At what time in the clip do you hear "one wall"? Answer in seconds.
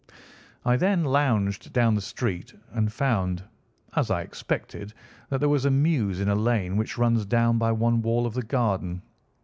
7.71-8.25